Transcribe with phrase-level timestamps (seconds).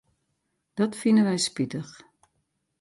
[0.77, 1.93] Dat fine wy spitich.